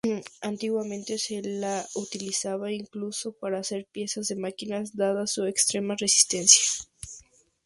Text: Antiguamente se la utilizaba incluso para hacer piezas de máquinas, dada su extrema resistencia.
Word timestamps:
Antiguamente 0.41 1.19
se 1.19 1.43
la 1.43 1.87
utilizaba 1.93 2.71
incluso 2.71 3.33
para 3.33 3.59
hacer 3.59 3.85
piezas 3.91 4.27
de 4.29 4.35
máquinas, 4.35 4.95
dada 4.95 5.27
su 5.27 5.45
extrema 5.45 5.95
resistencia. 5.95 6.63